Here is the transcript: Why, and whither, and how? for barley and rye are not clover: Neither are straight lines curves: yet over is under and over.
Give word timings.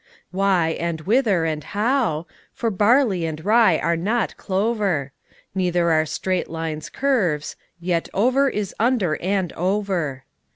Why, 0.31 0.69
and 0.79 1.01
whither, 1.01 1.45
and 1.45 1.63
how? 1.63 2.25
for 2.53 2.71
barley 2.71 3.23
and 3.27 3.45
rye 3.45 3.77
are 3.77 3.95
not 3.95 4.35
clover: 4.35 5.11
Neither 5.53 5.91
are 5.91 6.07
straight 6.07 6.49
lines 6.49 6.89
curves: 6.89 7.55
yet 7.79 8.09
over 8.11 8.49
is 8.49 8.73
under 8.79 9.17
and 9.17 9.53
over. 9.53 10.23